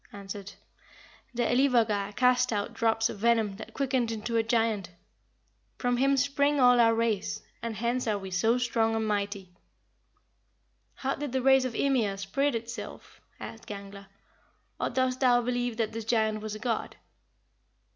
[0.11, 0.53] answered,
[1.35, 4.89] 'The Elivagar cast out drops of venom that quickened into a giant.
[5.77, 9.53] From him spring all our race, and hence are we so strong and mighty.'"
[10.95, 14.07] "How did the race of Ymir spread itself?" asked Gangler;
[14.79, 16.95] "or dost thou believe that this giant was a god?"